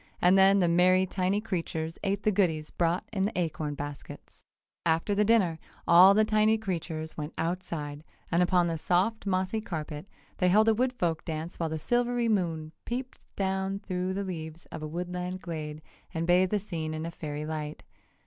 And 0.19 0.35
then 0.35 0.57
the 0.57 0.67
merry 0.67 1.05
tiny 1.05 1.39
creatures 1.41 1.99
ate 2.03 2.23
the 2.23 2.31
goodies 2.31 2.71
brought 2.71 3.07
in 3.13 3.21
the 3.21 3.37
acorn 3.39 3.75
baskets. 3.75 4.47
After 4.83 5.13
the 5.13 5.23
dinner 5.23 5.59
all 5.87 6.15
the 6.15 6.25
tiny 6.25 6.57
creatures 6.57 7.15
went 7.17 7.35
outside, 7.37 8.03
and 8.31 8.41
upon 8.41 8.65
the 8.65 8.79
soft, 8.79 9.27
mossy 9.27 9.61
carpet 9.61 10.07
they 10.39 10.47
held 10.49 10.67
a 10.67 10.73
wood 10.73 10.93
folk 10.93 11.23
dance 11.23 11.59
while 11.59 11.69
the 11.69 11.77
silvery 11.77 12.29
moon 12.29 12.71
peeped 12.83 13.19
down 13.35 13.77
through 13.77 14.15
the 14.15 14.23
leaves 14.23 14.65
of 14.71 14.81
the 14.81 14.87
woodland 14.87 15.39
glade 15.39 15.83
and 16.15 16.25
bathed 16.25 16.49
the 16.49 16.57
scene 16.59 16.95
in 16.95 17.07
fairy 17.11 17.45
light. 17.45 17.83